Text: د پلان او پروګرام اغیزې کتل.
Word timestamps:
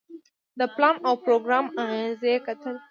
د 0.59 0.61
پلان 0.75 0.95
او 1.07 1.13
پروګرام 1.25 1.65
اغیزې 1.81 2.33
کتل. 2.45 2.75